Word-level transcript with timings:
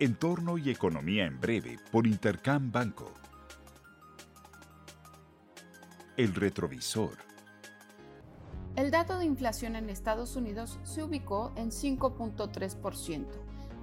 Entorno 0.00 0.58
y 0.58 0.70
Economía 0.70 1.26
en 1.26 1.40
Breve 1.40 1.76
por 1.90 2.06
Intercam 2.06 2.70
Banco. 2.70 3.12
El 6.16 6.36
retrovisor. 6.36 7.16
El 8.76 8.92
dato 8.92 9.18
de 9.18 9.24
inflación 9.24 9.74
en 9.74 9.90
Estados 9.90 10.36
Unidos 10.36 10.78
se 10.84 11.02
ubicó 11.02 11.50
en 11.56 11.70
5.3%, 11.70 13.26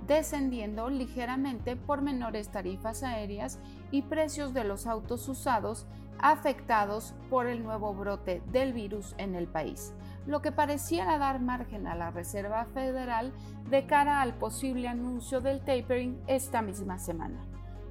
descendiendo 0.07 0.89
ligeramente 0.89 1.75
por 1.75 2.01
menores 2.01 2.47
tarifas 2.49 3.03
aéreas 3.03 3.59
y 3.91 4.03
precios 4.03 4.53
de 4.53 4.63
los 4.63 4.87
autos 4.87 5.27
usados 5.27 5.85
afectados 6.19 7.13
por 7.29 7.47
el 7.47 7.63
nuevo 7.63 7.93
brote 7.93 8.41
del 8.51 8.73
virus 8.73 9.15
en 9.17 9.35
el 9.35 9.47
país, 9.47 9.93
lo 10.25 10.41
que 10.41 10.51
pareciera 10.51 11.17
dar 11.17 11.39
margen 11.39 11.87
a 11.87 11.95
la 11.95 12.11
Reserva 12.11 12.65
Federal 12.73 13.33
de 13.69 13.85
cara 13.85 14.21
al 14.21 14.33
posible 14.35 14.87
anuncio 14.87 15.41
del 15.41 15.59
tapering 15.61 16.21
esta 16.27 16.61
misma 16.61 16.99
semana. 16.99 17.45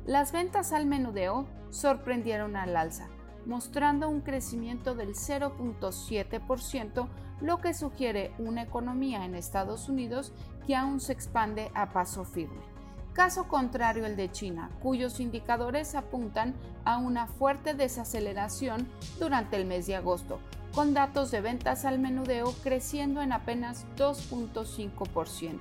Las 0.06 0.32
ventas 0.32 0.72
al 0.72 0.86
menudeo 0.86 1.46
sorprendieron 1.70 2.56
al 2.56 2.76
alza, 2.76 3.08
mostrando 3.46 4.08
un 4.08 4.20
crecimiento 4.20 4.94
del 4.94 5.14
0.7%, 5.14 7.08
lo 7.40 7.60
que 7.60 7.74
sugiere 7.74 8.32
una 8.38 8.62
economía 8.62 9.24
en 9.24 9.34
Estados 9.34 9.88
Unidos 9.88 10.32
que 10.66 10.76
aún 10.76 11.00
se 11.00 11.12
expande 11.12 11.70
a 11.74 11.92
paso 11.92 12.24
firme. 12.24 12.73
Caso 13.14 13.46
contrario 13.46 14.06
el 14.06 14.16
de 14.16 14.30
China, 14.32 14.70
cuyos 14.82 15.20
indicadores 15.20 15.94
apuntan 15.94 16.52
a 16.84 16.98
una 16.98 17.28
fuerte 17.28 17.72
desaceleración 17.72 18.88
durante 19.20 19.56
el 19.56 19.66
mes 19.66 19.86
de 19.86 19.94
agosto, 19.94 20.40
con 20.74 20.94
datos 20.94 21.30
de 21.30 21.40
ventas 21.40 21.84
al 21.84 22.00
menudeo 22.00 22.52
creciendo 22.64 23.22
en 23.22 23.32
apenas 23.32 23.86
2.5%, 23.96 25.60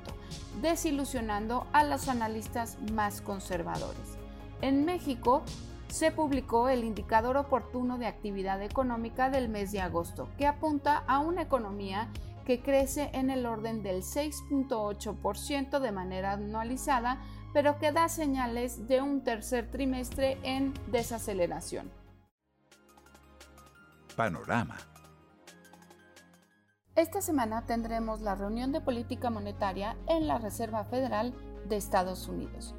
desilusionando 0.63 1.67
a 1.73 1.83
los 1.83 2.09
analistas 2.09 2.79
más 2.91 3.21
conservadores. 3.21 4.17
En 4.61 4.83
México, 4.83 5.43
se 5.89 6.09
publicó 6.09 6.69
el 6.69 6.83
indicador 6.83 7.37
oportuno 7.37 7.99
de 7.99 8.07
actividad 8.07 8.63
económica 8.63 9.29
del 9.29 9.47
mes 9.47 9.71
de 9.71 9.79
agosto, 9.79 10.27
que 10.39 10.47
apunta 10.47 11.03
a 11.05 11.19
una 11.19 11.43
economía 11.43 12.09
que 12.43 12.61
crece 12.61 13.09
en 13.13 13.29
el 13.29 13.45
orden 13.45 13.83
del 13.83 14.01
6.8% 14.01 15.79
de 15.79 15.91
manera 15.91 16.33
anualizada, 16.33 17.21
pero 17.53 17.77
que 17.77 17.91
da 17.91 18.09
señales 18.09 18.87
de 18.87 19.01
un 19.01 19.23
tercer 19.23 19.69
trimestre 19.69 20.37
en 20.43 20.73
desaceleración. 20.91 21.91
Panorama. 24.15 24.77
Esta 26.95 27.21
semana 27.21 27.65
tendremos 27.65 28.21
la 28.21 28.35
reunión 28.35 28.71
de 28.71 28.81
política 28.81 29.31
monetaria 29.31 29.97
en 30.07 30.27
la 30.27 30.37
Reserva 30.37 30.83
Federal 30.85 31.33
de 31.67 31.77
Estados 31.77 32.27
Unidos. 32.27 32.75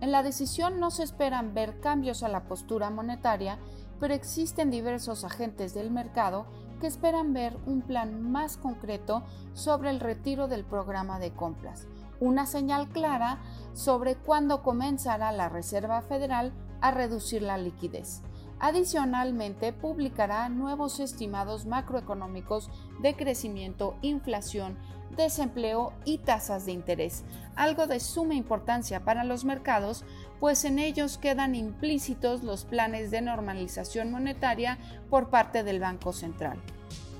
En 0.00 0.10
la 0.10 0.24
decisión 0.24 0.80
no 0.80 0.90
se 0.90 1.04
esperan 1.04 1.54
ver 1.54 1.78
cambios 1.78 2.24
a 2.24 2.28
la 2.28 2.48
postura 2.48 2.90
monetaria, 2.90 3.60
pero 4.00 4.14
existen 4.14 4.72
diversos 4.72 5.22
agentes 5.22 5.74
del 5.74 5.92
mercado 5.92 6.46
que 6.82 6.88
esperan 6.88 7.32
ver 7.32 7.56
un 7.64 7.80
plan 7.82 8.32
más 8.32 8.56
concreto 8.56 9.22
sobre 9.54 9.88
el 9.90 10.00
retiro 10.00 10.48
del 10.48 10.64
programa 10.64 11.20
de 11.20 11.32
compras, 11.32 11.86
una 12.18 12.44
señal 12.44 12.88
clara 12.88 13.38
sobre 13.72 14.16
cuándo 14.16 14.64
comenzará 14.64 15.30
la 15.30 15.48
Reserva 15.48 16.02
Federal 16.02 16.52
a 16.80 16.90
reducir 16.90 17.40
la 17.40 17.56
liquidez. 17.56 18.22
Adicionalmente, 18.62 19.72
publicará 19.72 20.48
nuevos 20.48 21.00
estimados 21.00 21.66
macroeconómicos 21.66 22.70
de 23.00 23.16
crecimiento, 23.16 23.96
inflación, 24.02 24.78
desempleo 25.16 25.92
y 26.04 26.18
tasas 26.18 26.64
de 26.64 26.70
interés, 26.70 27.24
algo 27.56 27.88
de 27.88 27.98
suma 27.98 28.36
importancia 28.36 29.04
para 29.04 29.24
los 29.24 29.44
mercados, 29.44 30.04
pues 30.38 30.64
en 30.64 30.78
ellos 30.78 31.18
quedan 31.18 31.56
implícitos 31.56 32.44
los 32.44 32.64
planes 32.64 33.10
de 33.10 33.20
normalización 33.20 34.12
monetaria 34.12 34.78
por 35.10 35.28
parte 35.28 35.64
del 35.64 35.80
Banco 35.80 36.12
Central. 36.12 36.62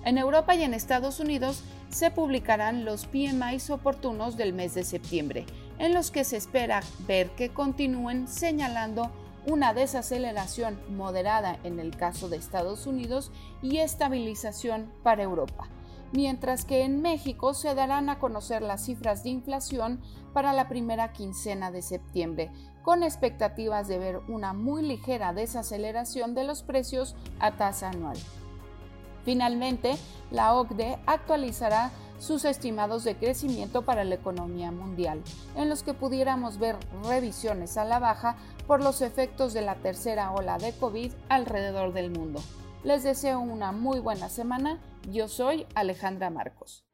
En 0.04 0.19
Europa 0.19 0.54
y 0.54 0.62
en 0.62 0.75
Estados 0.75 1.19
Unidos 1.19 1.64
se 1.88 2.12
publicarán 2.12 2.84
los 2.84 3.06
PMIs 3.06 3.69
oportunos 3.70 4.36
del 4.36 4.52
mes 4.52 4.75
de 4.75 4.84
septiembre, 4.84 5.44
en 5.81 5.92
los 5.92 6.12
que 6.12 6.22
se 6.22 6.36
espera 6.36 6.82
ver 7.08 7.31
que 7.31 7.48
continúen 7.48 8.28
señalando 8.28 9.10
una 9.47 9.75
desaceleración 9.75 10.78
moderada 10.97 11.58
en 11.64 11.80
el 11.80 11.97
caso 11.97 12.28
de 12.28 12.36
Estados 12.36 12.86
Unidos 12.86 13.30
y 13.60 13.78
estabilización 13.78 14.92
para 15.03 15.22
Europa, 15.22 15.69
mientras 16.12 16.64
que 16.64 16.82
en 16.82 17.03
México 17.03 17.54
se 17.54 17.75
darán 17.75 18.08
a 18.08 18.19
conocer 18.19 18.62
las 18.62 18.84
cifras 18.84 19.25
de 19.25 19.31
inflación 19.31 20.00
para 20.32 20.52
la 20.52 20.69
primera 20.69 21.12
quincena 21.12 21.70
de 21.70 21.82
septiembre, 21.82 22.50
con 22.82 23.02
expectativas 23.02 23.88
de 23.88 23.98
ver 23.98 24.20
una 24.28 24.52
muy 24.52 24.82
ligera 24.82 25.32
desaceleración 25.32 26.34
de 26.34 26.44
los 26.44 26.62
precios 26.62 27.16
a 27.38 27.52
tasa 27.52 27.91
anual. 27.91 28.19
Finalmente, 29.25 29.97
la 30.31 30.54
OCDE 30.54 30.98
actualizará 31.06 31.91
sus 32.22 32.44
estimados 32.44 33.02
de 33.02 33.16
crecimiento 33.16 33.82
para 33.82 34.04
la 34.04 34.14
economía 34.14 34.70
mundial, 34.70 35.20
en 35.56 35.68
los 35.68 35.82
que 35.82 35.92
pudiéramos 35.92 36.58
ver 36.58 36.76
revisiones 37.02 37.76
a 37.76 37.84
la 37.84 37.98
baja 37.98 38.36
por 38.68 38.80
los 38.82 39.02
efectos 39.02 39.52
de 39.52 39.62
la 39.62 39.74
tercera 39.74 40.30
ola 40.30 40.58
de 40.58 40.72
COVID 40.72 41.10
alrededor 41.28 41.92
del 41.92 42.12
mundo. 42.12 42.40
Les 42.84 43.02
deseo 43.02 43.40
una 43.40 43.72
muy 43.72 43.98
buena 43.98 44.28
semana. 44.28 44.78
Yo 45.10 45.26
soy 45.26 45.66
Alejandra 45.74 46.30
Marcos. 46.30 46.84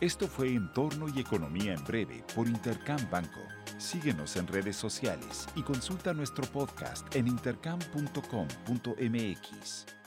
Esto 0.00 0.28
fue 0.28 0.48
Entorno 0.48 1.06
y 1.08 1.20
Economía 1.20 1.72
en 1.72 1.82
Breve 1.84 2.22
por 2.34 2.46
Intercam 2.46 3.08
Banco. 3.10 3.40
Síguenos 3.78 4.36
en 4.36 4.48
redes 4.48 4.76
sociales 4.76 5.46
y 5.54 5.62
consulta 5.62 6.12
nuestro 6.12 6.44
podcast 6.44 7.14
en 7.14 7.28
intercam.com.mx. 7.28 10.01